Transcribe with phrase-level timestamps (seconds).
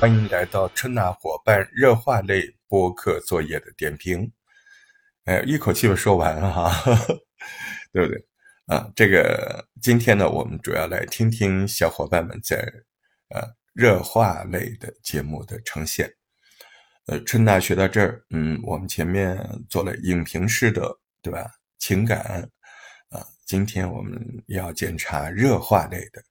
[0.00, 4.30] 欢迎来到春娜伙伴热化类播客作业的点评。
[5.24, 6.70] 哎，一口气说完了哈，
[7.92, 8.24] 对不对？
[8.66, 12.56] 啊，这个今天呢，我们主要来听听小伙伴们在
[13.30, 13.42] 呃
[13.74, 16.10] 热化类的节目的呈现。
[17.06, 19.38] 呃，春娜学到这儿，嗯，我们前面
[19.68, 21.50] 做了影评式的，对吧？
[21.78, 22.48] 情感，
[23.48, 26.22] 今天我们要检查热话类的、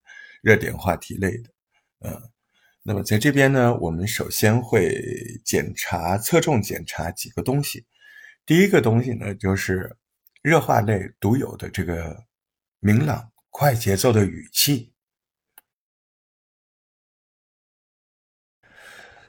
[0.44, 1.50] 热点话题类的，
[2.02, 2.30] 嗯。
[2.84, 4.96] 那么在这边呢，我们首先会
[5.44, 7.88] 检查、侧重检查几个东西。
[8.45, 9.98] 第一个东西呢，就是
[10.44, 12.23] 热话类独有的这个
[12.80, 14.94] 明朗、快节奏的语气。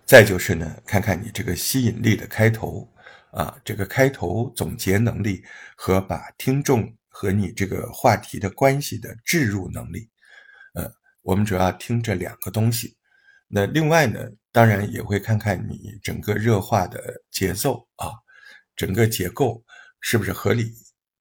[0.04, 2.86] 再就是呢，看看你这个吸引力的开头
[3.30, 5.42] 啊，这个开头总结能力
[5.74, 10.08] 和把听众和你这个话题的关系的置入能力。
[10.74, 10.88] 呃，
[11.22, 12.96] 我们主要听这两个东西。
[13.48, 14.20] 那另外呢，
[14.52, 18.12] 当然也会看看你整个热话的节奏啊，
[18.76, 19.64] 整个结构
[20.00, 20.72] 是不是合理，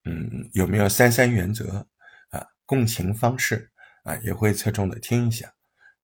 [0.04, 1.84] 嗯，有没有三三原则
[2.30, 3.68] 啊，共情方式
[4.04, 5.52] 啊，也会侧重的听一下，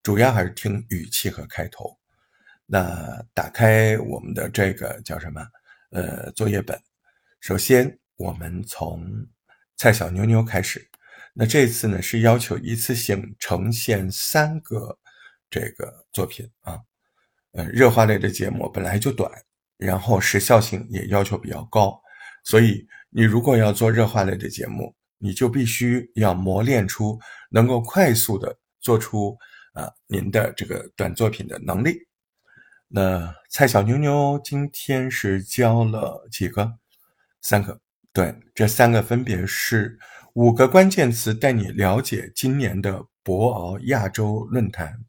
[0.02, 1.95] 主要还是听语气和开头。
[2.66, 5.45] 那打开我们的这个叫什么？
[5.91, 6.81] 呃，作业本，
[7.41, 9.05] 首先我们从
[9.77, 10.89] 蔡小妞妞开始。
[11.33, 14.97] 那这次呢是要求一次性呈现三个。
[15.49, 16.80] 这个作品啊，
[17.52, 19.31] 呃，热化类的节目本来就短，
[19.77, 22.02] 然后时效性也要求比较高，
[22.43, 27.19] 所以你如果要做热化类的节目，你就必须要磨练出
[27.52, 29.37] 能够快速的做出
[29.73, 31.99] 啊您的这个短作品的能力。
[32.87, 36.80] 那蔡小妞妞今天是教了几个？
[37.43, 37.83] 三个。
[38.14, 39.97] 对，这三个分别是
[40.33, 45.00] 五个关键词，带你了解今年的博鳌亚洲论坛。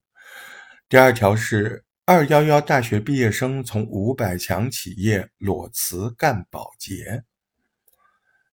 [0.89, 7.25] 第二条是二幺幺大学毕业生从五百强企业裸辞干保洁。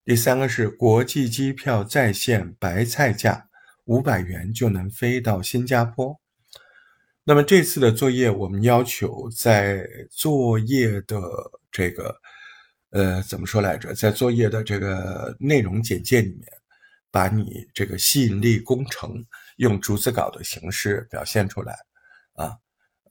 [0.03, 3.47] 第三个是国际机票在线白菜价
[3.85, 6.19] 五百元就能飞到新加坡。
[7.23, 11.21] 那么这次的作业，我们要求在作业的
[11.71, 12.20] 这个
[12.91, 13.93] 呃怎么说来着？
[13.93, 16.47] 在作业的这个内容简介里面，
[17.09, 19.25] 把你这个吸引力工程
[19.57, 21.77] 用逐字稿的形式表现出来。
[22.33, 22.57] 啊，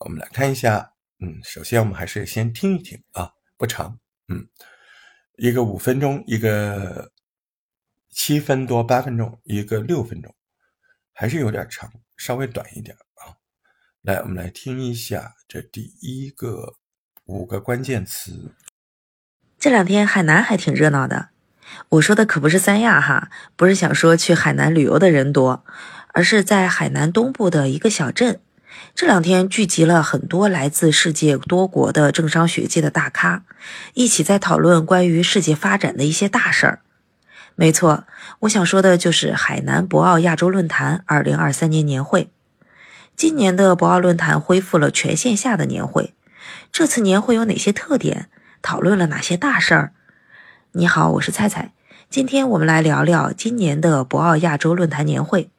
[0.00, 3.98] 我们来看一下，嗯，首先我们还是先听一听啊，不长，
[4.28, 4.46] 嗯，
[5.36, 7.10] 一个五分钟，一个
[8.10, 10.34] 七分多八分钟，一个六分钟，
[11.12, 13.36] 还是有点长，稍微短一点啊。
[14.02, 16.74] 来，我们来听一下这第一个
[17.24, 18.54] 五个关键词。
[19.60, 21.28] 这两天海南还挺热闹的，
[21.90, 25.66] 我说的可不是三亚哈，不是想说去海南旅游的人多，
[26.14, 28.40] 而是在海南东部的一个小镇。
[28.94, 33.42] 这两天聚集了很多来自世界多国的政商学界的大咖，
[33.92, 36.80] 一起在讨论关于世界发展的一些大事儿。
[37.54, 38.04] 没错，
[38.40, 42.30] 我想说的就是海南博鳌亚洲论坛二零二三年年会。
[43.14, 46.14] 今年的博鳌论坛恢复了全线下的年会。
[46.72, 48.30] 这次年会有哪些特点？
[48.62, 49.92] 讨论了哪些大事儿？
[50.72, 51.72] 你好，我是菜菜。
[52.08, 55.50] 今天我们来聊聊今年的博鳌亚洲论坛年会。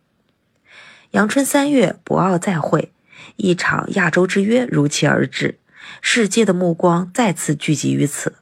[1.12, 2.92] 阳春三月，博鳌再会。
[3.38, 5.58] 一场亚洲之约如期而至，
[6.02, 8.36] 世界的目光再次聚集于此。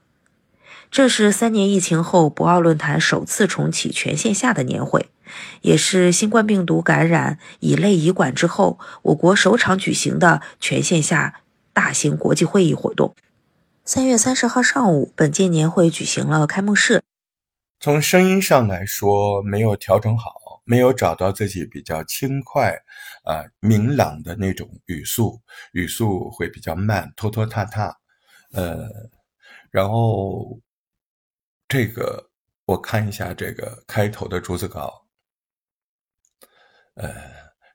[0.92, 5.10] 这是三年疫情后博鳌论坛首次重启全线下的年会，
[5.62, 13.16] 也是新冠病毒感染以类以管之后，我国首场举行的全线下大型国际会议活动。
[13.92, 17.02] 三月三十号上午，本届年会举行了开幕式。
[17.80, 20.62] 从声音上来说，没有调整好。
[20.64, 22.70] 没有找到自己比较轻快、
[23.24, 25.42] 啊明朗的那种语速，
[25.72, 27.92] 语速会比较慢，拖拖沓沓。
[28.52, 28.88] 呃，
[29.72, 30.62] 然后
[31.68, 32.30] 这个
[32.66, 35.04] 我看一下这个开头的竹子稿。
[36.94, 37.12] 呃，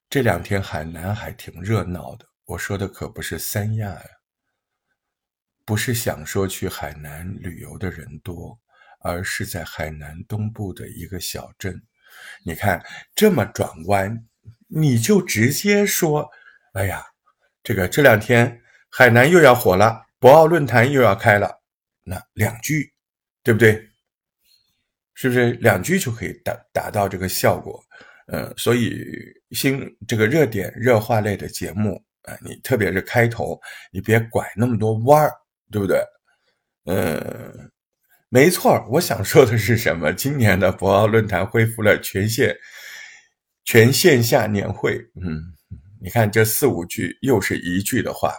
[0.08, 2.24] 这两天海南还挺热闹的。
[2.44, 4.04] 我说的可不是三亚呀，
[5.64, 8.58] 不是想说去海南旅游的人多，
[9.00, 11.80] 而是在海南东部的一个小镇。
[12.44, 12.84] 你看
[13.14, 14.26] 这么转弯，
[14.68, 16.28] 你就直接说
[16.74, 17.04] ：“哎呀，
[17.62, 21.62] 这个这两天海南又要火了，博鳌论坛又要开了。”
[22.06, 22.92] 那两句，
[23.42, 23.88] 对不对？
[25.14, 27.82] 是不是两句就可以达达到这个效果？
[28.26, 29.02] 呃，所以
[29.52, 33.60] 新这个热点热话类的节目啊，你特别是开头，
[33.92, 35.32] 你别拐那么多弯儿，
[35.74, 36.00] 对不对？
[36.86, 37.70] 嗯。
[38.28, 40.12] 没错，我想说的是什么？
[40.14, 42.56] 今年的博鳌论坛恢复了全线
[43.64, 44.98] 全线下年会。
[45.20, 45.52] 嗯，
[46.00, 48.32] 你看这四五句又是一句的话。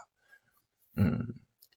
[0.97, 1.25] 嗯，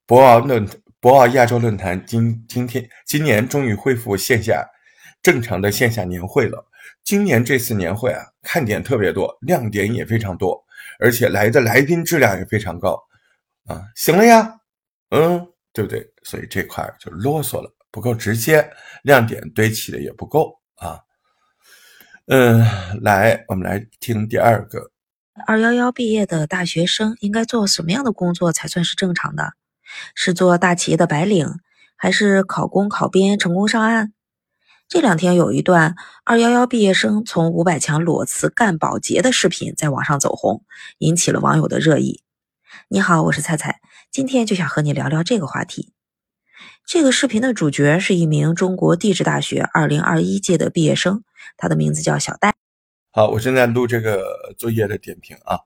[0.07, 0.69] 博鳌论
[1.01, 4.65] 博鳌亚洲论坛今今天今年终于恢复线下
[5.23, 6.65] 正常的线下年会了。
[7.05, 10.61] 今年这次年会啊，看点特别多，亮点也非常多，
[10.99, 13.01] 而且来的来宾质量也非常高。
[13.67, 14.58] 啊，行了呀，
[15.11, 16.07] 嗯，对不对？
[16.23, 17.75] 所以这块就啰嗦了。
[17.91, 18.71] 不够直接，
[19.03, 21.01] 亮点堆起的也不够啊。
[22.27, 22.61] 嗯，
[23.01, 24.91] 来，我们来听第二个。
[25.47, 29.55] 二幺幺毕业的大学生应该做什么样的工作才算是正常的？
[30.15, 31.49] 是做大企业的白领，
[31.97, 34.13] 还是考公考编成功上岸？
[34.87, 40.63] 这两天有一段二幺幺毕业生从五百强裸辞干保洁的视频在网上走红，
[40.99, 42.23] 引起了网友的热议。
[42.89, 43.81] 你好，我是菜菜，
[44.11, 45.93] 今天就想和你聊聊这个话题。
[46.87, 51.23] 这个视频的主角是一名中国地质大学2021届的毕业生，
[51.57, 52.55] 他的名字叫小戴。
[53.11, 55.59] 好，我正在录这个作业的点评啊。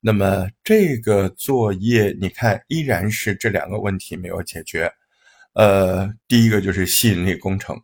[0.00, 4.90] 那么这个作业，你看依然是这两个问题没有解决。
[5.54, 7.76] 呃，第一个就是吸引力工程。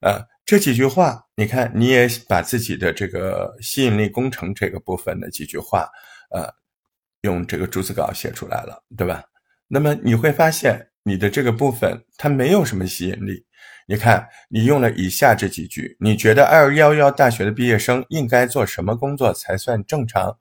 [0.00, 5.88] 呃，这几句话，你看你也把自己的这个吸引力工程这个部分的几句话，
[6.30, 6.48] 呃，
[7.24, 9.24] 用这个逐字稿写出来了，对吧？
[9.66, 10.88] 那么你会发现。
[11.06, 13.44] 你的这个部分它没有什么吸引力。
[13.86, 20.34] 你看，你用了以下这几句，你觉得二幺幺大学的毕业生应该做什么工作才算正常？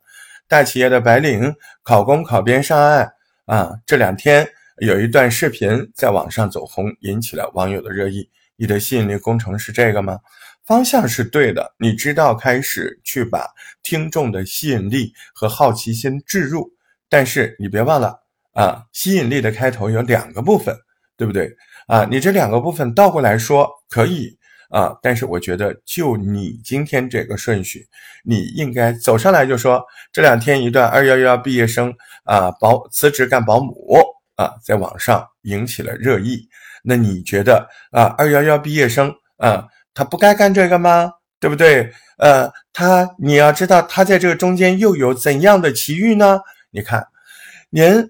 [0.48, 1.54] 大企业的白领
[1.84, 3.12] 考公考编上岸
[3.46, 3.74] 啊！
[3.86, 4.48] 这两天
[4.78, 8.30] 有一段视频在网上走红，引起了网友的热议。
[8.56, 10.18] 你的吸引力工程是这个吗？
[10.66, 13.48] 方向是对的，你知道开始去把
[13.82, 16.72] 听众的吸引力和好奇心置入，
[17.10, 18.22] 但是你别忘了。
[18.54, 20.78] 啊，吸引力的开头有两个部分，
[21.18, 21.52] 对不对？
[21.88, 24.38] 啊，你这两个部分倒过来说可以
[24.70, 27.88] 啊，但是我觉得就你今天这个顺序，
[28.24, 31.92] 你应该走上来就说这两天一段二幺幺毕业生
[32.26, 33.98] 啊保辞职干保姆
[34.36, 36.48] 啊，在网上引起了热议。
[36.84, 41.12] 那你觉得啊，二幺幺毕业生啊，他不该干这个吗？
[41.40, 41.92] 对不对？
[42.18, 46.40] 呃，他你要知道他在这个中间又有怎样的奇遇呢？
[46.72, 47.08] 你看，
[47.70, 48.10] 您。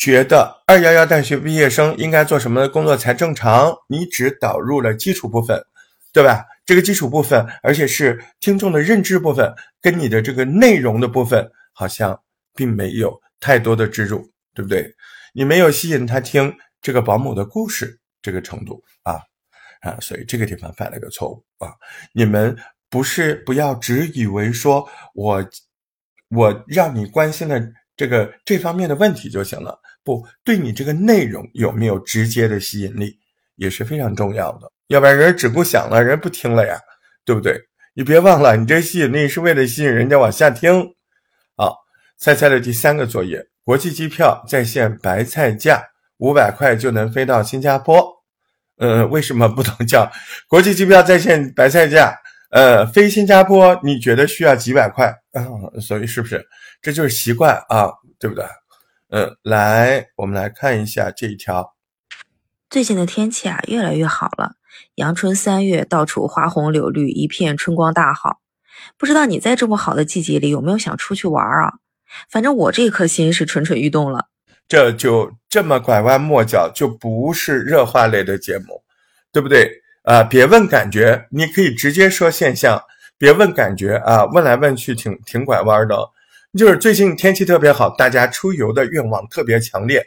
[0.00, 3.74] 觉得二幺幺大学毕业生应该做什么工作才正常？
[3.88, 5.60] 你只导入了基础部分，
[6.12, 6.44] 对吧？
[6.64, 9.52] 这个基础部分，而且是听众的认知部分，
[9.82, 12.16] 跟你的这个内容的部分好像
[12.54, 14.24] 并没有太多的植入，
[14.54, 14.94] 对不对？
[15.34, 19.18] 你没有吸引他听这个保姆的故事这个程度啊
[19.80, 21.72] 啊，所以这个地方犯了个错误啊！
[22.12, 22.56] 你们
[22.90, 25.44] 不是不要只以为说我
[26.30, 27.60] 我让你关心了
[27.96, 29.78] 这个这方面的问题就行了。
[30.02, 33.18] 不对你这个内容有没有直接的吸引力
[33.56, 36.80] 也是非常重要的，要不然人只顾想了，人不听了呀，
[37.24, 37.60] 对不对？
[37.94, 40.94] 你别忘了，你这吸引力是为了吸引人家往下听。
[41.56, 41.76] 好，
[42.16, 45.84] 菜菜的第三个作业：国际机票在线白菜价
[46.18, 48.07] 五百块就能飞到新加坡。
[48.78, 50.10] 呃，为什么不能叫
[50.48, 52.16] 国际机票在线白菜价？
[52.50, 55.14] 呃，飞新加坡你觉得需要几百块？
[55.32, 56.46] 嗯，所以是不是
[56.80, 57.92] 这就是习惯啊？
[58.18, 58.44] 对不对？
[59.10, 61.74] 嗯，来，我们来看一下这一条。
[62.70, 64.52] 最近的天气啊，越来越好了。
[64.94, 68.40] 阳春三月，到处花红柳绿，一片春光大好。
[68.96, 71.74] 不知道你在这么好的季节里有没有想出去玩啊？
[72.30, 74.26] 反正我这颗心是蠢蠢欲动了。
[74.68, 78.82] 这就这么拐弯抹角，就不是热化类的节目，
[79.32, 79.70] 对不对？
[80.02, 82.80] 啊，别问感觉，你可以直接说现象。
[83.18, 85.96] 别问感觉啊，问来问去挺挺拐弯的。
[86.56, 90.02] 就是最近天气特别好，大家出游的愿望特别强烈，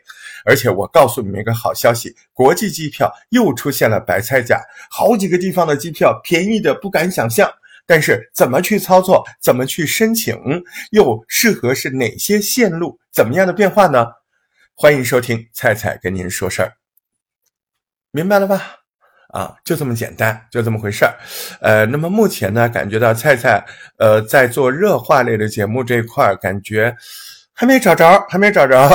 [0.45, 7.51] 而且我告诉你们一个好消息，国际机票又出现了白菜价，好几个地方的机票便宜的不敢想象。
[7.85, 10.35] 但是怎么去操作，怎么去申请，
[10.91, 14.05] 又适合是哪些线路，怎么样的变化呢？
[14.81, 16.73] 欢迎收听菜菜跟您说事儿，
[18.09, 18.77] 明白了吧？
[19.29, 21.19] 啊，就这么简单，就这么回事儿，
[21.61, 23.63] 呃，那么目前呢，感觉到菜菜，
[23.97, 26.97] 呃，在做热话类的节目这一块儿，感觉
[27.53, 28.89] 还没找着，还没找着，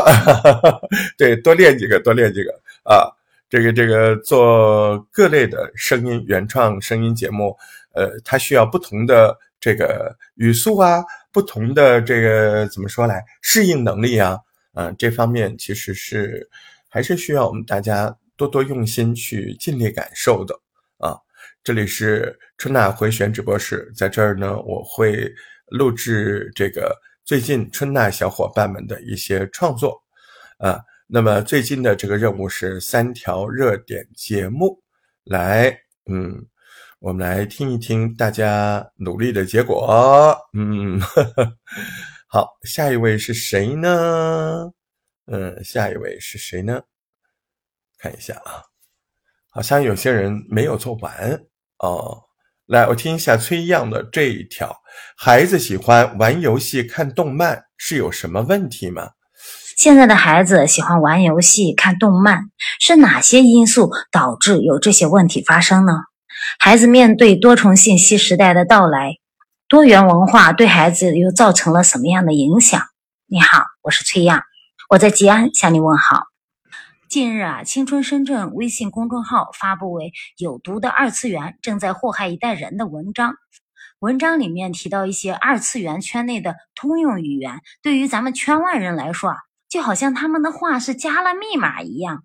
[1.16, 2.50] 对，多练几个，多练几个。
[2.82, 3.06] 啊，
[3.48, 7.56] 这个这个做各类的声音原创声音节目，
[7.94, 14.36] 呃，它需要不同的这个语速啊，不同的这个怎么说来适应能力啊，
[14.76, 16.48] 嗯，这方面其实是
[16.88, 18.16] 还是需要我们大家。
[18.38, 20.54] 多多用心去尽力感受的
[20.98, 21.16] 啊！
[21.64, 25.32] 这里是春娜回旋直播室，在这儿呢，我会
[25.68, 29.98] 录制这个最近春娜小伙伴们的一些创作
[30.58, 30.78] 啊。
[31.06, 34.78] 那么最近的这个任务是三条热点节目，
[35.24, 35.70] 来，
[36.10, 36.44] 嗯，
[36.98, 40.36] 我们来听一听大家努力的结果。
[40.52, 41.00] 嗯，
[42.28, 44.72] 好，下一位是谁呢？
[45.30, 46.82] 嗯，下一位是谁呢？
[47.98, 48.62] 看一下啊，
[49.50, 51.40] 好像有些人没有做完
[51.78, 52.24] 哦。
[52.66, 54.76] 来，我听一下崔样的这一条：
[55.16, 59.10] 孩子喜欢玩游戏、看动漫，是有什么问题吗？
[59.76, 65.92] 现在的孩子喜欢玩游戏、看动漫，是哪些因素导致有这些问题发生呢？
[66.58, 69.12] 孩子面对多重信息时代的到来，
[69.68, 72.80] 多元文化对孩子又造成了什么样的影响？
[73.26, 74.44] 你好，我是崔亚，
[74.88, 76.28] 我在吉安向你问好。
[77.08, 83.34] 近日啊，青春深圳微信公众号发布为“有毒的二次元正在祸害一代人”的文章。
[83.98, 89.36] 文章里面提到一些二次元圈内的通用语言，对于咱们圈外人来说啊。
[89.68, 92.22] 就好像他们的话是加了密码一样，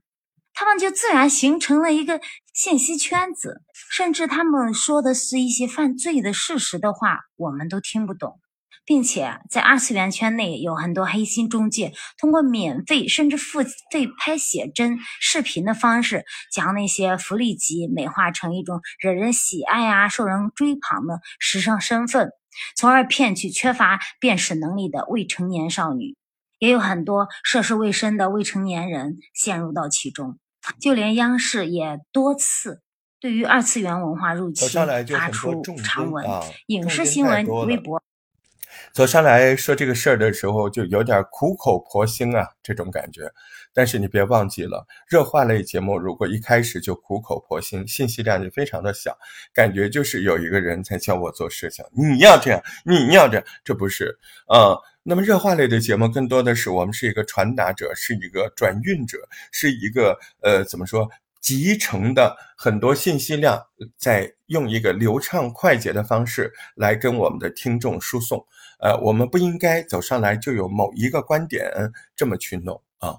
[0.53, 2.20] 他们就自然形成了一个
[2.53, 8.39] 信息圈子，甚至他们说的是一些犯罪的事实的话，我们都听不懂，
[8.86, 22.31] 并且在二次元圈内有很多黑心中介，通过免费甚至付费拍写真视频的方式，将那些福利级美化成一种惹人喜爱啊、受人追捧的时尚身份，
[22.75, 26.15] 从而骗取缺乏辨识能力的未成年少女。
[26.60, 30.38] 也有很多涉世未深的未成年人陷入到其中，
[30.80, 32.82] 就连央视也多次
[33.20, 34.68] 对于二次元文化入侵
[35.08, 36.25] 发出长文、
[36.68, 38.01] 影视新闻、微博。
[38.94, 43.32] 走上来说这个事儿的时候，就有点苦口婆心啊，这种感觉。
[43.74, 49.18] 但是你别忘记了，热话类节目如果一开始就苦口婆心，信息量就非常的小，
[49.53, 54.75] 感觉就是有一个人在教我做事情，你要这样，你要这样，这不是啊？
[55.03, 59.17] 那么热话类的节目更多的是我们是一个传达者，是一个转运者，
[59.51, 63.60] 是一个呃怎么说集成的很多信息量，
[63.98, 68.46] 在用一个流畅快捷的方式来跟我们的听众输送。
[68.79, 71.72] 呃，我们不应该走上来就有某一个观点
[72.15, 73.15] 这么去弄啊！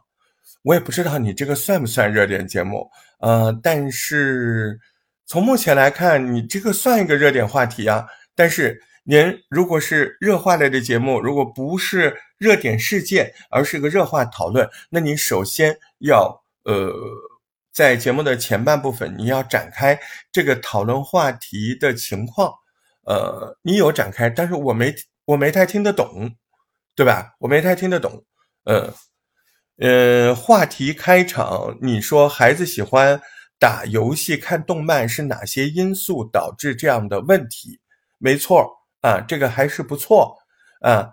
[0.62, 4.80] 我也不知道你这个算不算热点节目，呃，但是
[5.24, 8.06] 从目前来看，你这个算一个热点话题啊。
[8.34, 16.92] 但是您如果是热话类的节目，如果不是热点事件，而是一个热话讨论，那你首先要呃，
[17.72, 19.98] 在节目的前半部分，你要展开
[20.30, 22.52] 这个讨论话题的情况，
[23.04, 24.94] 呃，你有展开，但是我没。
[25.24, 26.34] 我没太听得懂，
[26.96, 27.36] 对吧？
[27.38, 28.24] 我没太听得懂。
[28.64, 28.92] 嗯，
[29.76, 33.22] 呃，话题开场，你说孩子喜欢
[33.56, 37.78] 打游戏、看动漫是哪些因素导致这样的问题？
[38.18, 38.68] 没错
[39.02, 40.38] 啊，这个还是不错
[40.80, 41.12] 啊。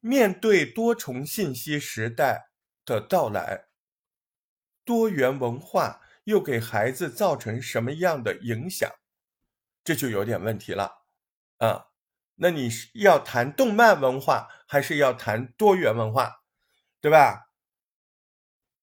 [0.00, 2.50] 面对多重信息时代
[2.86, 3.66] 的到来，
[4.84, 8.90] 多元文化又给孩子造成什么样的影响？
[9.84, 11.04] 这就有点问题了
[11.58, 11.88] 啊。
[12.36, 16.42] 那你是要谈动漫文化，还是要谈多元文化，
[17.00, 17.50] 对吧？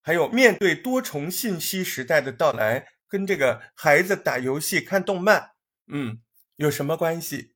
[0.04, 5.52] 还有面对多重信息时代的到来，跟这个孩子打游戏、看动漫，
[5.88, 6.22] 嗯，
[6.58, 7.56] 有什么关系？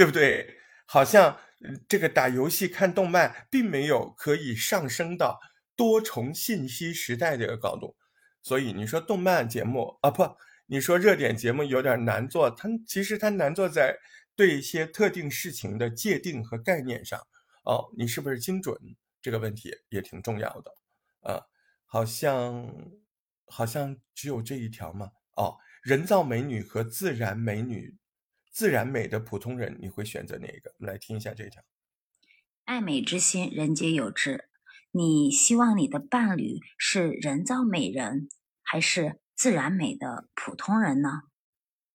[0.00, 0.56] 对不对？
[0.86, 1.38] 好像
[1.86, 5.38] 这个打游戏、看动漫，并没有可以上升到
[5.76, 7.96] 多重信息时代这个高度。
[8.40, 10.26] 所以你说动漫节目啊，不，
[10.68, 13.98] 你说热点节目有点难做，它其实它难做在。
[14.34, 17.20] 对一些特定事情的界定和概念上，
[17.64, 18.74] 哦，你是不是精准？
[19.20, 21.44] 这个问题也挺重要的，啊，
[21.84, 22.74] 好像
[23.44, 25.10] 好像只有这一条吗？
[25.36, 27.98] 哦，人造美女和自然美女，
[28.50, 30.74] 自然美的普通人，你会选择哪一个？
[30.78, 31.62] 我们来听一下这条。
[32.64, 34.48] 爱美之心，人皆有之。
[34.92, 38.28] 你希望你的伴侣是人造美人，
[38.62, 41.22] 还是自然美的普通人呢？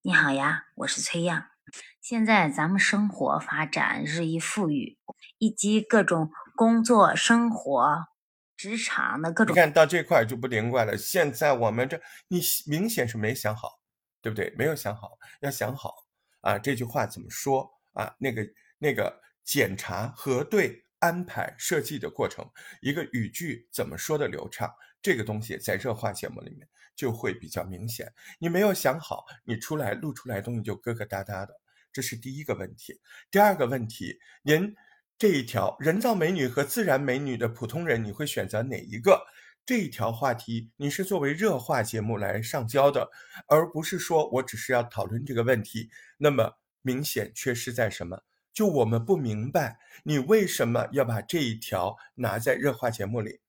[0.02, 1.48] 你好呀，我是崔样。
[2.00, 4.98] 现在咱们生活发展日益富裕，
[5.40, 8.06] 以及各种工作、生活、
[8.56, 10.96] 职场的各种，你看到这块就不灵怪了。
[10.96, 13.80] 现在我们这，你明显是没想好，
[14.22, 14.54] 对不对？
[14.58, 16.05] 没有想好，要想好
[16.46, 16.60] 啊！
[16.60, 18.16] 这句话怎么说啊？
[18.20, 18.48] 那个
[18.78, 22.48] 那个检查、核对、安排、设计的过程，
[22.82, 24.72] 一个语句怎么说的流畅，
[25.02, 28.14] 这个东西在热话节目里面就会比较明显。
[28.38, 31.60] 你没有想好，你出来录出来东西就疙疙瘩瘩的。
[31.92, 34.76] 这是第一个问题，第二个问题，您
[35.18, 39.26] 这一条人造美女和自然美女的普通人，你会选择哪一个？
[39.66, 43.10] 这一条话题，你是作为热话节目来上交的，
[43.48, 45.90] 而不是说我只是要讨论这个问题。
[46.20, 48.24] 那么明显缺失在什么？
[48.54, 53.42] 就我们不明白你为什么要把这一条拿在热话节目里？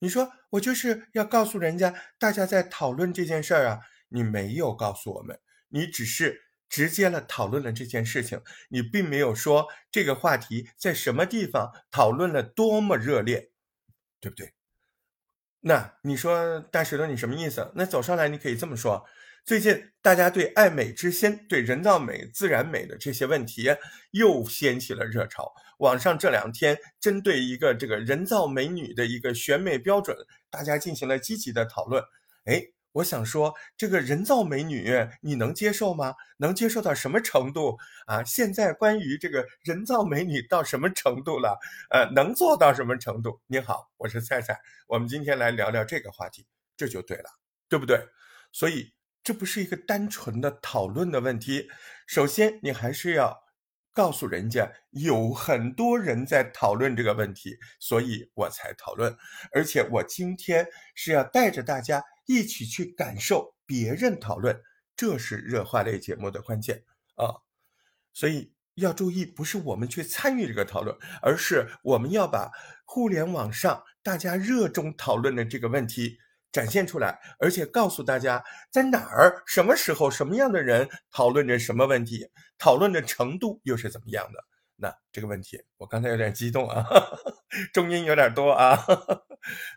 [0.00, 13.50] 你说我就是要告诉人家，大家在讨论这件事儿啊，你没有告诉我们，你只是直接了讨论了这件事情，你并没有说这个话题在什么地方讨论了多么热烈，
[14.20, 14.52] 对不对？
[15.60, 17.72] 那你说大石头，你什么意思？
[17.74, 19.04] 那走上来你可以这么说。
[19.44, 23.68] 最近大家对爱美之心、对人造美、自然美的这些问题
[24.10, 25.52] 又掀起了热潮。
[25.78, 30.16] 网上这两天针对一个这个人造美女的一个选美标准，
[30.50, 32.02] 大家进行了积极的讨论。
[32.44, 32.60] 哎，
[32.96, 36.14] 我想说，这个人造美女你能接受吗？
[36.38, 37.76] 能接受到什么程度
[38.06, 38.24] 啊？
[38.24, 41.58] 现在关于这个人造美女到什么程度了？
[41.90, 43.40] 呃，能做到什么程度？
[43.46, 47.30] 你好，我是菜菜，我们今天来聊聊这个话题，这就对了，
[47.68, 48.00] 对不对？
[48.52, 48.92] 所以。
[49.26, 51.68] 这不是一个单纯的讨论的问题。
[52.06, 53.36] 首先，你还是要
[53.92, 59.12] 告诉人家有很多人在讨论这个问题，所以我才讨论。
[59.52, 64.60] 而且，我今天是要带着大家一起去感受别人讨论，
[64.94, 67.40] 这是热话类节目的关键啊。
[68.12, 72.50] 所以要注意，不是我们去参与这个讨论，而是我们要把
[72.84, 76.18] 互联网上大家热衷讨论的这个问题。
[76.52, 84.42] 展现出来，而且告诉大家在哪儿、什么时候、什么样的人讨论着什么问题，讨论的程度又是怎么样的？
[84.76, 86.84] 那这个问题，我刚才有点激动啊，
[87.72, 88.78] 重音有点多啊。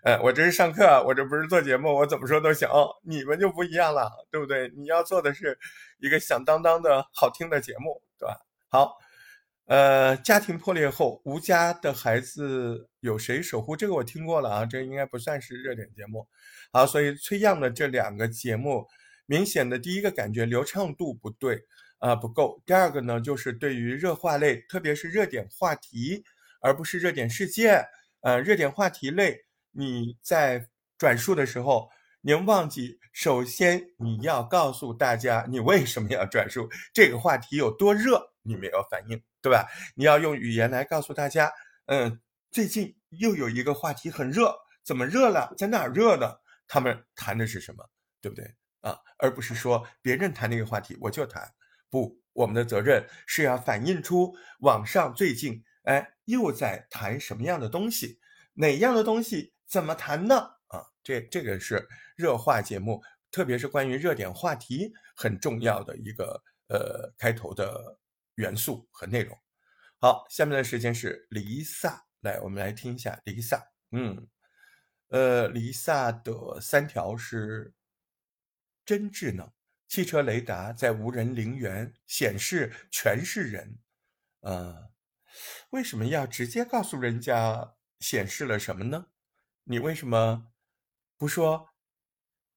[0.03, 2.67] 哎，我这是上课，我这不是做节目，我怎么说都行。
[3.03, 4.71] 你们就不一样了，对不对？
[4.75, 5.57] 你要做的是
[5.99, 8.35] 一个响当当的好听的节目，对吧？
[8.67, 8.97] 好。
[9.65, 13.77] 呃，家庭破裂后，无家的孩子有谁守护？
[13.77, 16.27] 这个我听过了啊，这应该不算是热点节目。
[16.73, 18.87] 好，所以崔样的这两个节目，
[19.27, 21.65] 明显的第一个感觉流畅度不对
[21.99, 22.61] 啊，不够。
[22.65, 26.23] 第二个呢，就是对于热话类，特别是热点话题，
[26.61, 27.85] 而不是热点事件，
[28.21, 31.89] 呃，热点话题类，你在转述的时候，
[32.21, 39.21] 您忘记，首先你要告诉大家，你为什么要转述这个话题有多热，你没有反应。
[39.41, 39.65] 对吧？
[39.95, 41.49] 你要用语言来告诉大家，
[41.85, 42.19] 嗯，
[42.51, 45.53] 最近又有一个话题很热，怎么热了？
[45.57, 46.41] 在哪热的？
[46.67, 47.89] 他们谈的是什么？
[48.19, 48.43] 对不对
[48.81, 48.99] 啊？
[49.17, 51.49] 而不是说别人谈那个话题我就谈。
[51.89, 58.19] 不，我们的责任是要反映出网上最近哎又在谈什么样的东西，
[58.53, 60.35] 哪样的东西怎么谈呢？
[60.67, 67.97] 啊，这这个是热话节目，特别是关于热点话题很重要的一个呃开头的。
[68.39, 69.37] 元素和内容。
[69.99, 73.61] 好，下面的时间是离萨，来，我们来听一下离萨。
[73.91, 74.29] 嗯，
[75.09, 77.73] 呃，离萨的三条是
[78.85, 79.51] 真智能，
[79.89, 83.79] 汽车雷达在无人陵园显示全是人。
[84.41, 84.91] 呃，
[85.71, 89.07] 为什么要直接告诉人家显示了什么呢？
[89.63, 90.51] 你为什么
[91.17, 91.69] 不说？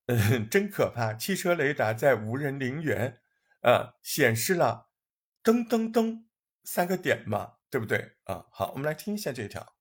[0.06, 3.20] 嗯，真可怕，汽车雷达在无人陵园，
[3.62, 4.88] 呃，显示了。
[5.42, 6.24] 噔噔噔，
[6.64, 8.44] 三个点嘛，对不对啊？
[8.50, 9.74] 好，我们来听一下这条。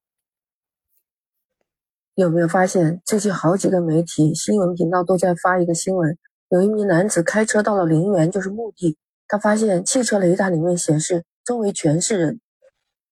[2.16, 6.18] 有没有发现最近好几个媒体新闻频道都在发一个新闻？
[6.52, 12.42] 有一名男子开车到了陵园，就是墓地，他发现汽车雷达里面显示周围全是人。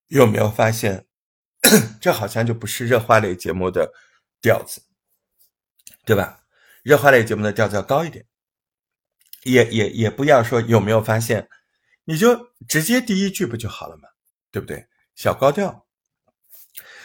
[0.07, 1.05] 有没有发现？
[2.01, 3.93] 这好像就不是热话类节目的
[4.41, 4.81] 调子，
[6.05, 6.41] 对吧？
[6.83, 8.25] 热话类节目的调子要高一点，
[9.43, 11.47] 也也也不要说有没有发现。
[12.03, 14.09] 你就直接第一句不就好了嘛，
[14.51, 14.87] 对不对？
[15.15, 15.85] 小高调。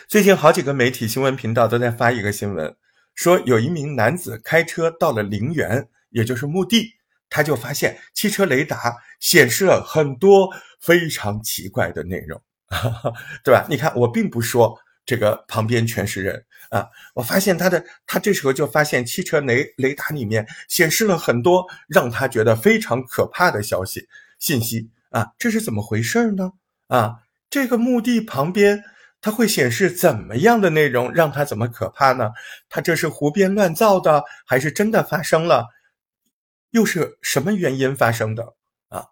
[0.08, 2.76] 最近好几个媒体新闻频道都在发一个新闻，
[3.14, 6.92] 说有一名男子开车到了陵园，也就是墓地，
[7.28, 10.48] 他就发现汽车雷达显示了很多
[10.80, 12.40] 非常奇怪的内容，
[13.44, 13.66] 对吧？
[13.68, 24.88] 你看，我并不说这个旁边全是人啊，我发现他的，他这时候就发现汽车雷雷达里面显示了很多让他觉得非常可怕的消息信息。
[25.10, 26.52] 啊，这是怎么回事呢？
[26.88, 27.16] 啊，
[27.50, 28.82] 这个墓地旁边
[29.20, 32.30] 它会显示怎么样的内容，让它怎么可怕呢？
[32.68, 35.66] 它这是胡编乱造的，还是真的发生了？
[36.74, 38.56] 又是什么原因发生的？
[38.88, 39.06] 啊，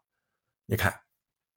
[0.66, 0.92] 你看，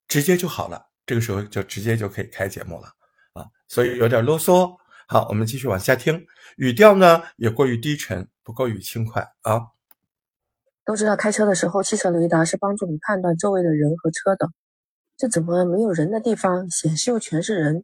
[0.06, 2.86] 直接就好了，这个时候就直接就可以开节目了
[3.32, 4.76] 啊，所以有点啰嗦。
[5.08, 6.24] 好，我们继续往下听，
[6.58, 9.72] 语调呢也过于低沉，不够于轻快啊。
[10.84, 14.48] 都知道开车的时候，汽车雷达是帮助你判断周围的人和车的。
[15.16, 17.82] 这怎么没有人的地方显示又全是人？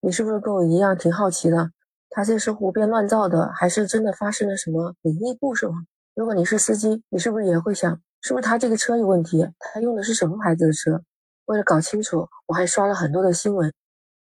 [0.00, 1.70] 你是不是跟我一样挺好奇的？
[2.08, 5.84] 他这是胡编乱造的，还是真的发生了什么灵异故事吗？
[6.18, 9.46] 如果你是司机，你是不是也会想，是不是他这个车有问题？
[9.60, 11.00] 他用的是什么牌子的车？
[11.44, 13.72] 为了搞清楚，我还刷了很多的新闻。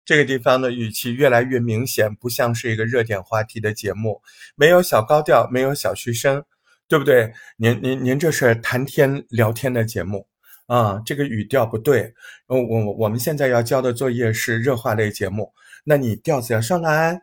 [0.04, 4.22] 这个地方的语气越来越明显，不像是一个热点话题的节目，
[4.58, 6.44] 没有小高调，没有小嘘声。
[6.90, 7.34] 对不对？
[7.56, 10.28] 您您您这是谈天聊天的节目
[10.68, 12.14] 啊，这个语调不对。
[12.48, 15.54] 我我我们现在要交的作业是热话类节目，
[15.86, 17.22] 那你调子要上来。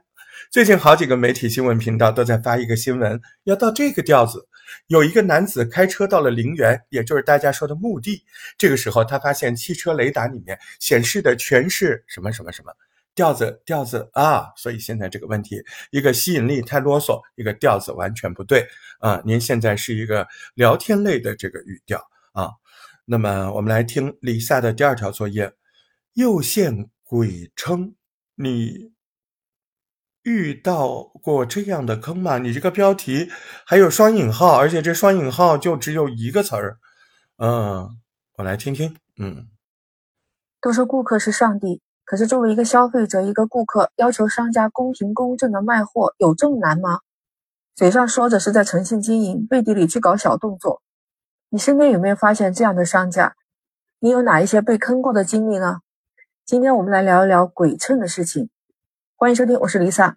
[0.50, 4.48] 最近好几个媒体新闻频道都在发一个新闻，要到这个调子。
[4.86, 8.24] 有一个男子开车到了陵园，也就是大家说的墓地。
[8.58, 12.72] 这个时候，他发现汽车雷达里面显示的全是什么什么什么
[13.14, 14.52] 调子调子啊！
[14.56, 18.66] 所以现在这个问题，一个吸引力太啰嗦，一个调子完全不对
[19.00, 19.22] 啊！
[19.24, 22.50] 您现在是一个聊天类的这个语调啊。
[23.04, 25.52] 那么我们来听李萨的第二条作业：
[26.14, 27.94] 又现鬼称
[28.34, 28.92] 你。
[30.22, 32.38] 遇到过这样的坑吗？
[32.38, 33.28] 你这个标题
[33.66, 36.78] 还有双引号，而且这双引号就只有一个词儿。
[37.38, 37.88] 嗯，
[38.36, 38.96] 我来听听。
[39.18, 39.48] 嗯，
[40.60, 47.00] 都说顾客是上帝，可是作为一个消费者，一个顾客要求商家公平公正的卖货，有这么难吗？
[47.74, 50.82] 嘴上说着是在诚信经营，背地里去搞小动作。
[51.48, 53.34] 你身边有没有发现这样的商家？
[53.98, 55.80] 你有哪一些被坑过的经历呢？
[56.44, 58.50] 今天我们来聊一聊鬼称的事情。
[59.22, 60.14] 欢迎收听，我是 Lisa。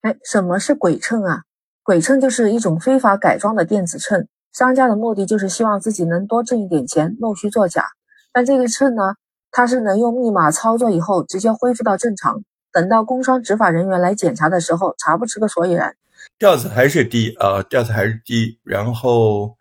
[0.00, 1.42] 哎，什么是鬼秤啊？
[1.84, 7.86] 鬼秤就是一种非法改装的电子秤，商家的目的就是希望自己能多挣一点钱，弄虚作假。
[8.32, 9.14] 但这个秤呢，
[9.52, 15.94] 它是能用密码操作以后直接恢复到正常，等到工商执法人员来检查的时候，查不出个所以然。
[16.40, 19.56] 调子还是低啊，调子还是低，然后，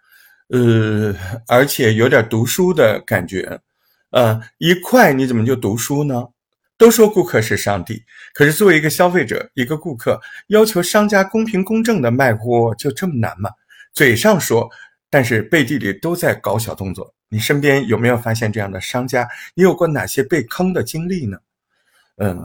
[0.50, 1.14] 呃，
[1.48, 3.62] 而且有点读书的感觉，
[4.10, 6.30] 呃，一块你怎么就读书呢？
[6.82, 13.52] 都说顾客是上帝，可是作为一个消费者，一个顾客要求商家公平公正的卖货，就这么难吗？
[13.94, 14.67] 嘴上说，
[15.08, 17.13] 但是背地里都在搞小动作。
[17.30, 19.30] 你身边有没有发现这样的商家？
[19.54, 21.38] 你有过哪些被坑的经历呢？
[22.17, 22.36] 嗯，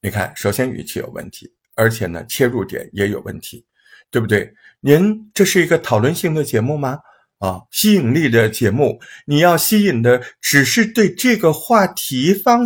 [0.00, 3.64] 你看，首先语气有问题，而且呢，切入点也有问题，
[4.08, 4.54] 对不对？
[4.78, 7.00] 您这是一个讨论性的节目吗？
[7.38, 12.64] 啊，吸引力的节目，你要吸引的只是对这个话题方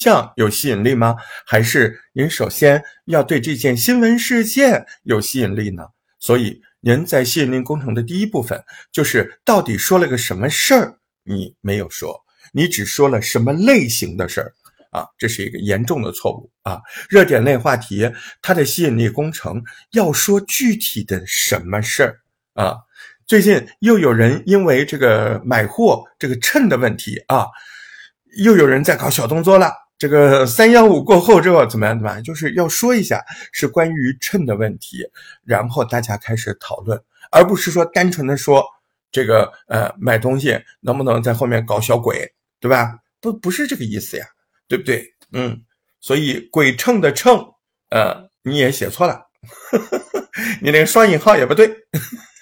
[0.00, 1.14] 像有吸引力吗？
[1.46, 5.82] 还是您首先要对这件新闻事件有吸引力呢？
[6.18, 8.58] 所以您在吸引力工程的第一部分
[8.90, 10.96] 就是到底说了个什么事儿？
[11.22, 12.18] 你没有说，
[12.50, 14.54] 你只说了什么类型的事儿
[14.90, 15.06] 啊？
[15.18, 16.80] 这是一个严重的错误啊！
[17.10, 18.10] 热点类话题，
[18.40, 22.20] 它的吸引力工程要说具体的什么事儿
[22.54, 22.74] 啊？
[23.26, 27.46] 最近又有人因为这个买货这个秤的问题啊，
[28.38, 29.70] 又有人在搞小动作了。
[30.00, 31.94] 这个三幺五过后之后怎么样？
[31.94, 32.24] 怎么样？
[32.24, 35.06] 就是要说一下是关于秤的问题，
[35.44, 36.98] 然后大家开始讨论，
[37.30, 38.64] 而不是说单纯的说
[39.12, 42.96] 这个呃买东西能不能在后面搞小鬼，对吧？
[43.20, 44.26] 不不是这个意思呀，
[44.66, 45.04] 对不对？
[45.32, 45.62] 嗯，
[46.00, 47.38] 所以鬼秤的秤，
[47.90, 49.20] 呃你也写错了，
[50.62, 51.68] 你那个双引号也不对，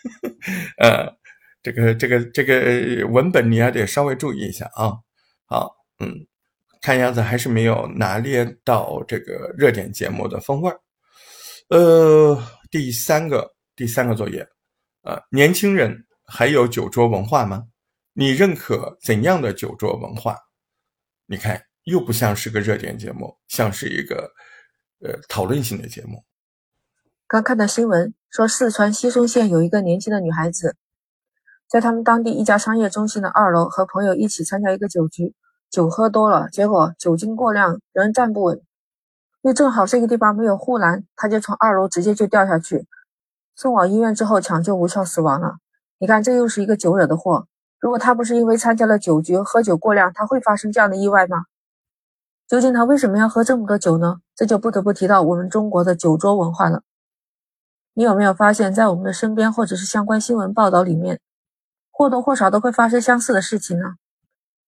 [0.78, 1.12] 呃
[1.60, 4.94] 这个这个这个文本你还得稍微注意一下啊。
[5.46, 6.27] 好，嗯。
[6.80, 10.80] 看样子还是没有拿捏到这个热点节目的风味儿。
[11.68, 14.48] 呃，第三个第三个作业，
[15.02, 17.64] 呃，年轻人还有酒桌文化吗？
[18.14, 20.36] 你认可怎样的酒桌文化？
[21.26, 24.32] 你看，又不像是个热点节目，像是一个
[25.00, 26.24] 呃讨论性的节目。
[27.26, 30.76] 刚看到新闻说，四川西松县有一个年轻的女孩子，
[31.68, 35.34] 在他们当地一家商业中心的二楼和朋友一起参加一个酒局。
[35.70, 38.60] 酒喝多了，结果酒精过量，人站不稳，
[39.42, 42.86] 又正好这个地方没有护栏，他就从二楼直接就掉下去，
[43.54, 45.56] 送往医院之后抢救无效死亡了。
[45.98, 47.46] 你看，这又是一个酒惹的祸。
[47.80, 51.44] 如果他不是因为参加了酒局喝酒过量，他会发生这样的意外吗？
[52.48, 54.20] 究竟他为什么要喝这么多酒呢？
[54.34, 56.82] 这就不得不提到我们中国的酒桌文化了。
[57.94, 61.20] 你有没有发现，在我们的身边或者是相关新闻报道里面，
[61.90, 63.96] 或多或少都会发生相似的事情呢？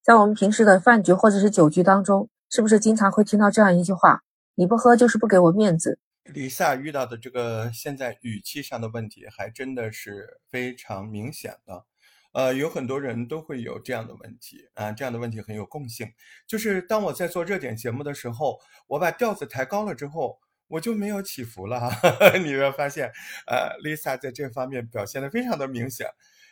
[0.03, 4.23] 在我们平时的饭局或者是酒局当中，是不是经常会听到这样一句话
[4.57, 11.85] ：“你不喝就是不给我面子。”李萨遇到的这个现在语气上的问题，还真的是非常明显的。
[12.33, 16.09] 呃，有很多人都会有这样的问题啊，这样的问题很有共性。
[16.47, 21.91] 就是当我在做热点节目的时候，我把调子抬高了之后，我就没有起伏了。
[22.45, 23.11] 你会发现，
[23.49, 26.07] 呃，Lisa 在这方面表现的非常的明显。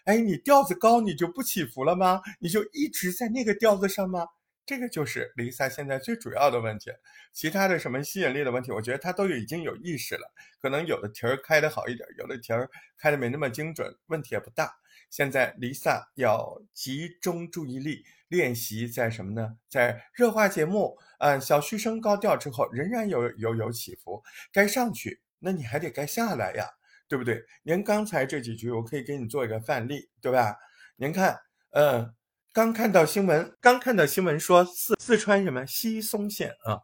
[0.08, 2.22] 哎，你调子高，你就不起伏了吗？
[2.40, 4.26] 你就一直在那个调子上吗？
[4.64, 6.90] 这个就是 Lisa 现在最主要的问题。
[7.34, 10.32] 其他的什么吸引力的问题，我觉得他都已经有意识了。
[10.62, 14.72] 可能有的题儿开的好一点，有的题儿开的没那么精准，问题也不大。
[15.10, 19.58] 现在 Lisa 要集中注意力练习在什么呢？
[19.68, 26.64] 在热化节目，嗯，小嘘声高调之后，仍然有有有起伏，该上去，那你还得该下来呀。
[27.08, 27.42] 对不对？
[27.62, 30.56] 您刚才这几句，我可以给你做一个范例，对吧？
[30.96, 31.40] 您看，
[31.70, 32.14] 嗯，
[32.52, 36.80] 刚看到新闻，刚看到新闻说四四川什么西松县啊，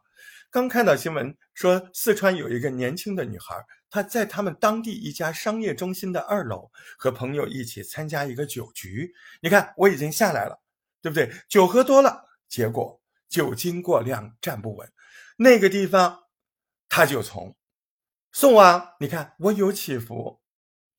[0.49, 3.55] 刚看到新闻说四川有一个年轻的女孩，
[3.89, 9.13] 她在他们当地一家商业中心的二楼和朋友一起参加一个酒局。
[9.41, 10.59] 你看，我已经下来了，
[11.01, 11.31] 对不对？
[11.47, 14.91] 酒喝多了，结果酒精过量，站不稳，
[15.37, 16.21] 那个地方。
[16.87, 17.53] 他就从
[18.37, 20.41] 宋王，你看我有起伏，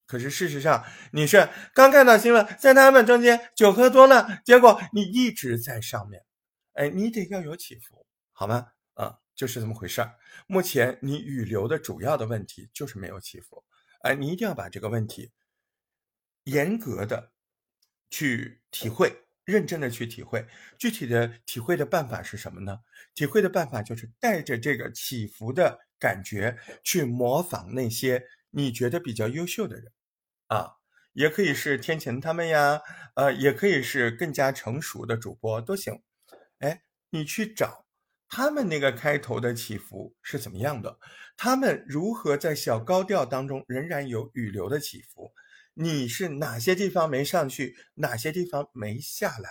[0.07, 6.25] 可是事实上你是刚看到新闻，在他们中间酒喝多了，结果你一直在上面，
[6.73, 8.69] 哎，你得要有起伏，好吗？
[8.95, 10.15] 啊，就是这么回事儿。
[10.47, 13.63] 目前你语流的主要的问题就是没有起伏，
[14.01, 15.31] 哎，你一定要把这个问题
[16.45, 17.33] 严格的
[18.09, 19.15] 去体会。
[19.45, 20.45] 认真的去体会，
[20.77, 22.81] 具体的体会的办法是什么呢？
[23.15, 29.93] 体会的办法就是带着这个起伏的感觉去模仿那些你觉得比较优秀的人，
[30.49, 30.77] 啊，
[31.13, 32.81] 也可以是天晴他们呀，
[33.15, 36.03] 呃，也可以是更加成熟的主播都行。
[36.59, 37.87] 哎，你去找
[38.29, 40.99] 他们那个开头的起伏是怎么样的？
[41.37, 45.33] 他们如何在小高调当中仍然有语流的起伏？
[45.75, 49.51] 你是哪些地方没上去，哪些地方没下来？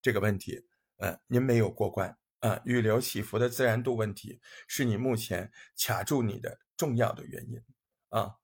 [0.00, 0.66] 这个问题，
[0.98, 2.16] 呃，您没有过关
[2.48, 2.60] 啊。
[2.64, 7.62] 预留起伏的自然度问题是你目前卡住你的重要的原因
[8.10, 8.36] 啊。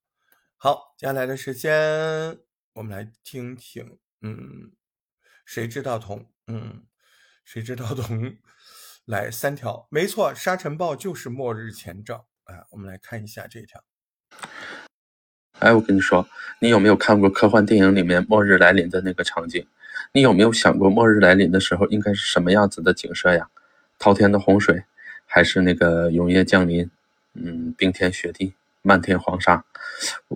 [0.56, 2.38] 好，接下来的时间
[2.72, 4.72] 我们来听听，嗯，
[5.44, 6.86] 谁知道同，嗯，
[7.44, 8.36] 谁知道同，
[9.04, 12.66] 来三条，没错，沙尘暴就是末日前兆啊。
[12.70, 13.84] 我们来看一下这一条。
[15.58, 16.26] 哎，我跟你说，
[16.60, 19.66] 你有没有看过科幻电影里面末日来临的那个场景？
[20.12, 23.50] 你有没有想过末日来临的时候应该是什么样子的景色呀？
[24.00, 24.82] 滔天的洪水，
[25.26, 26.90] 还是那个永夜降临？
[27.34, 29.64] 嗯，冰天雪地，漫天黄沙。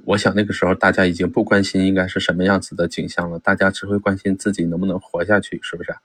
[0.05, 5.97] 我想那个时候大家已经不关心应该是什么样子的景象了，大家只会关心自己能不能活下去，是不是？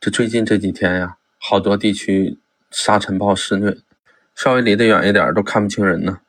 [0.00, 2.38] 这最近这几天呀，好多地区
[2.70, 3.76] 沙尘暴肆虐，
[4.34, 6.20] 稍微离得远一点都看不清人呢。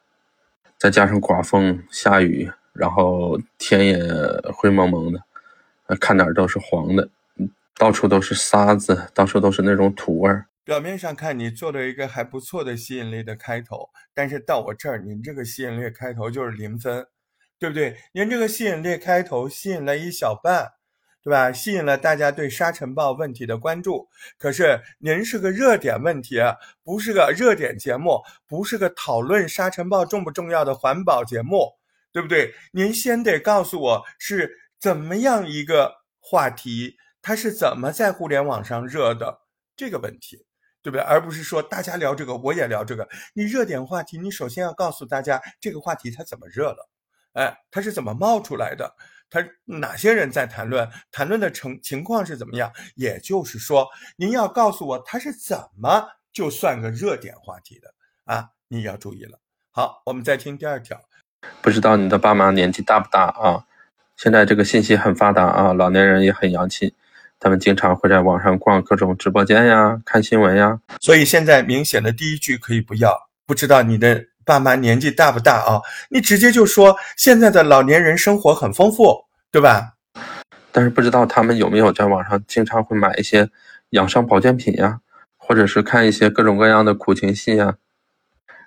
[0.77, 3.97] 再加上刮风下雨，然后天也
[4.53, 5.23] 灰蒙蒙的，
[5.95, 7.09] 看哪儿都是黄的，
[7.75, 10.47] 到处都是沙子，到处都是那种土味儿。
[10.63, 17.05] 表面上看你做了一个还不错的吸引力的开头，但是到我这儿，您这个吸引力开头就是零分，
[17.59, 17.97] 对不对？
[18.13, 20.73] 您这个吸引力开头吸引了一小半。
[21.25, 21.53] 对吧？
[21.53, 24.09] 吸引了大家对沙尘暴问题的关注。
[24.37, 26.35] 可是您是个热点问题，
[26.83, 31.71] 不是个热点节目，不是个讨论沙尘暴重不重要的环保节目，
[32.11, 32.53] 对不对？
[32.73, 39.39] 您先得告诉我是怎么样一个话题，它是怎么在互联网上热的
[39.75, 40.45] 这个问题，
[40.83, 41.01] 对不对？
[41.01, 43.07] 而不是说大家聊这个，我也聊这个。
[43.33, 46.89] 你热点话题，你首先要告诉大家这个话题它怎么热了，
[47.33, 48.93] 哎，它是怎么冒出来的。
[49.29, 50.87] 他哪些人在谈论？
[51.11, 52.71] 谈论的成情况是怎么样？
[52.95, 57.91] 也就是说，您要告诉我他是怎么就算个热点话题的
[58.25, 58.49] 啊？
[58.67, 59.39] 你要注意了。
[59.71, 61.01] 好，我们再听第二条。
[61.61, 63.65] 不知道你的爸妈年纪大不大啊？
[64.17, 66.93] 现在这个信息很发达啊，老年人也很洋气，
[67.43, 70.79] 他们经常会在网上逛各种直播间呀，看新闻呀。
[71.01, 73.29] 所以现在明显的第一句可以不要。
[73.45, 74.25] 不知道你的。
[74.45, 75.79] 爸妈年纪大不大啊？
[76.09, 79.93] 你直接就说现在的老年人生活很丰富，对吧？
[80.69, 83.49] 但是不知道他们有没有在网上经常会买一些
[83.91, 84.99] 养生保健品呀，
[85.37, 87.75] 或者是看一些各种各样的苦情戏呀，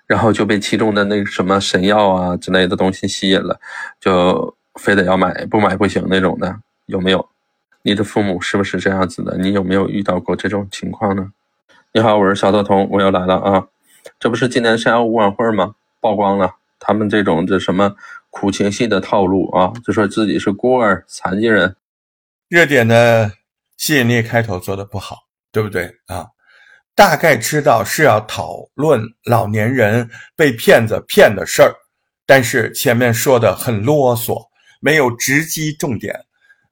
[0.07, 3.59] 然后就被其中的那个什么神药啊之类的东西吸引了，
[3.99, 7.29] 就非得要买，不买不行那种的，有没有？
[7.87, 9.37] 你的父母是不是这样子的？
[9.37, 11.31] 你有没有遇到过这种情况呢？
[11.93, 13.65] 你好，我是小豆童，我又来了啊。
[14.19, 15.75] 这不是今年三幺五晚会吗？
[16.01, 17.95] 曝光了他们这种这什么
[18.29, 21.77] 苦情戏的套路啊，就说自己是孤儿、残疾人。
[22.49, 23.31] 热点的
[23.77, 25.19] 吸引力开头做的不好，
[25.53, 26.27] 对不对啊？
[26.93, 31.73] 大概知道是要讨论老年人被骗子骗的事儿，
[32.25, 34.45] 但是前面说的很啰嗦，
[34.81, 36.25] 没有直击重点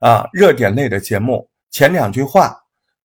[0.06, 0.28] 啊。
[0.32, 2.56] 热点类的节目前两句话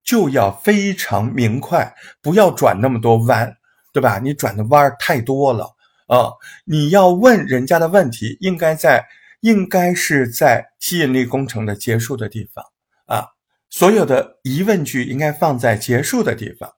[0.03, 3.51] 就要非常明快，不要转那么多弯。
[3.93, 4.19] 对吧？
[4.23, 5.65] 你转的弯儿太多了
[6.07, 6.31] 啊！
[6.63, 9.05] 你要问人家的问题，应该在
[9.41, 12.63] 应该是在吸引力工程的结束的地方
[13.05, 13.27] 啊。
[13.69, 16.71] 所有的疑问句应该放在结束的地方。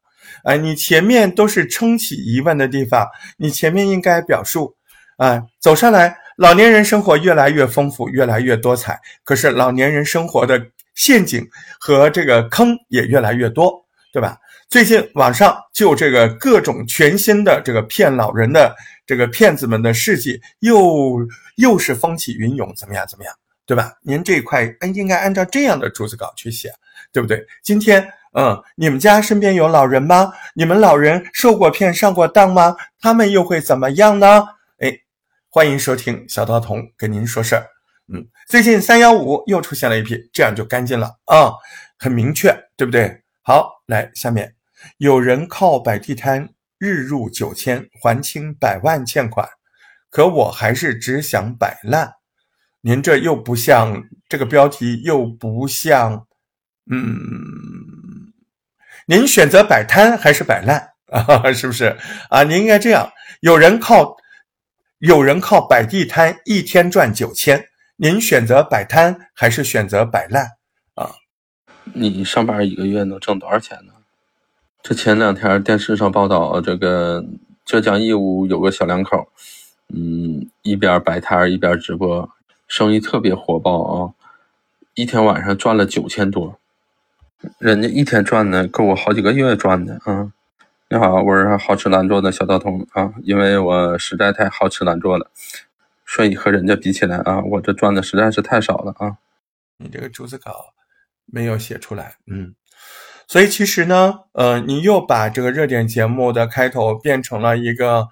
[0.43, 3.07] 哎，你前面都是撑起疑问的地方，
[3.37, 4.75] 你前面应该表述
[5.17, 8.99] 啊，走上来，老年人生活越来越丰富，越来越多彩。
[9.23, 10.61] 可是老年人生活的
[10.95, 11.47] 陷阱
[11.79, 13.73] 和这个坑也越来越多，
[14.11, 14.37] 对吧？
[14.69, 21.19] 最近网上就这个各种全新的这个骗老人的这个骗子们的事迹，又
[21.57, 23.33] 又是风起云涌，怎么样怎么样，
[23.67, 23.93] 对吧？
[24.01, 24.63] 您这一块
[24.95, 26.71] 应该按照这样的逐字稿去写，
[27.11, 27.45] 对不对？
[27.61, 30.33] 今天，嗯，你们家身边有老人吗？
[30.55, 32.75] 你们老人受过骗、上过当吗？
[32.99, 34.43] 他们又会怎么样呢？
[35.55, 37.67] 欢迎收听小道童跟您说事儿。
[38.11, 41.51] 嗯，最近三幺五又出现了一批，这样就干净了啊，
[41.99, 43.21] 很明确，对不对？
[43.43, 44.55] 好，来下面，
[44.97, 49.47] 有人靠摆地摊日入九千还清百万欠款，
[50.09, 52.13] 可我还是只想摆烂。
[52.81, 56.25] 您这又不像这个标题，又不像，
[56.89, 58.33] 嗯，
[59.05, 61.53] 您选择摆摊还是摆烂啊？
[61.53, 61.95] 是不是
[62.31, 62.41] 啊？
[62.41, 63.11] 您应该这样，
[63.41, 64.17] 有人靠，
[65.03, 67.67] 有人靠摆地摊一天赚九千。
[67.97, 70.51] 您选择摆摊还是选择摆烂
[70.95, 71.11] 啊？
[71.91, 73.91] 你上班一个月能挣多少钱呢？
[74.81, 77.21] 这前两天电视上报道，这个
[77.65, 79.27] 浙江义乌有个小两口，
[79.93, 82.29] 嗯，一边摆摊一边直播，
[82.69, 84.13] 生意特别火爆啊，
[84.93, 86.57] 一天晚上赚了九千多，
[87.59, 90.31] 人家一天赚的够我好几个月赚的啊！
[90.93, 95.27] 你好，我是好吃懒做的小道童啊，因为我实在太好吃懒做了。
[96.05, 99.17] 所以和人家比起来啊，我这赚的实在是太少了啊！
[99.77, 100.53] 你这个逐字稿
[101.25, 102.53] 没有写出来，嗯，
[103.27, 108.07] 所以其实呢，呃，你又把这个热点节目的开头变成了一个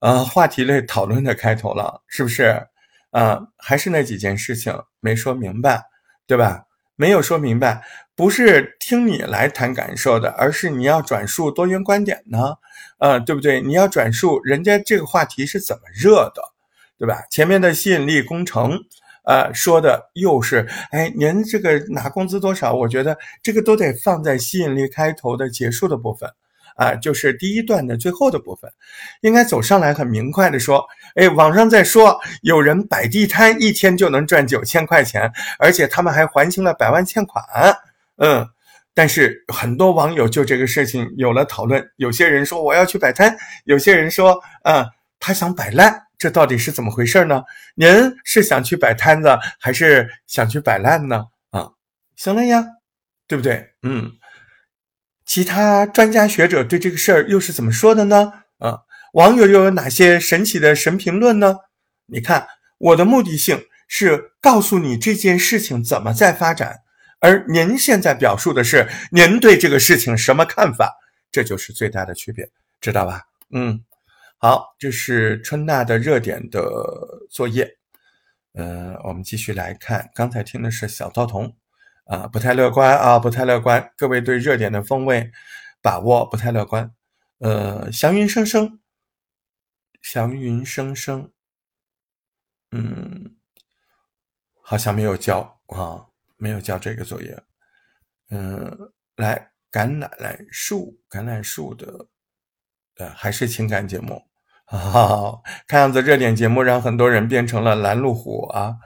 [0.00, 2.66] 呃话题类讨论的开头了，是不是？
[3.12, 5.84] 啊，还是那几件事情没说明白，
[6.26, 6.64] 对吧？
[6.96, 7.82] 没有说明白，
[8.16, 12.54] 不是听你来谈感受的，而是你要转述多元观点呢，
[12.98, 13.60] 呃，对不对？
[13.60, 16.42] 你要转述人家这个话题是怎么热的。
[16.98, 17.22] 对吧？
[17.30, 18.72] 前面的吸引力工程，
[19.26, 22.72] 呃，说的又是，哎，您这个拿工资多少？
[22.72, 26.30] 我觉得这个都得放在吸引力开头的结束的部分，
[26.76, 28.72] 啊，就是第一段的最后的部分，
[29.20, 37.44] 应该走上来很明快的说，哎，网上在说有人摆地摊一天就能赚九千块钱，而且他们还还清了百万欠款，
[38.16, 38.46] 嗯，
[38.94, 44.84] 但是很多网友就这个事情有了讨论，有些人说我要去摆摊，有些人说，嗯，
[45.20, 46.02] 他想摆烂。
[46.18, 47.42] 这到底是怎么回事呢？
[47.74, 47.86] 您
[48.24, 51.26] 是想去摆摊子，还是想去摆烂呢？
[51.50, 51.72] 啊，
[52.16, 52.64] 行了呀，
[53.28, 53.74] 对不对？
[53.82, 54.12] 嗯，
[55.26, 58.32] 其他专家学者对这个事儿又是怎么说的呢？
[58.60, 58.78] 啊，
[59.12, 61.56] 网友又有哪些神奇的神评论呢？
[62.06, 62.48] 你看，
[62.78, 66.78] 我的目的性是告诉你这件事情怎么在发展，
[67.20, 70.96] 而您现在表述的是您对这个事情什么看法，
[71.30, 72.50] 这就是最大的区别，
[72.80, 73.22] 知道吧？
[73.50, 73.84] 嗯。
[74.38, 76.60] 好，这是春娜的热点的
[77.30, 77.78] 作业。
[78.52, 81.56] 呃，我们继续来看，刚才听的是小道童
[82.04, 83.92] 啊，不太乐观啊，不太乐观。
[83.96, 85.32] 各位对热点的风味
[85.80, 86.92] 把握不太乐观。
[87.38, 88.78] 呃，祥云生生，
[90.02, 91.32] 祥云生生，
[92.72, 93.36] 嗯，
[94.60, 97.42] 好像没有交啊，没有交这个作业。
[98.30, 102.06] 嗯，来，橄榄树，橄榄树的。
[102.98, 104.22] 呃，还是情感节目，
[104.64, 108.76] 好，看样子热点节目让很多人变成了拦路虎啊。